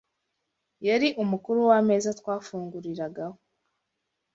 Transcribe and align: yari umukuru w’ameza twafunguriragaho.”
yari 0.87 1.07
umukuru 1.23 1.59
w’ameza 1.69 2.09
twafunguriragaho.” 2.19 3.37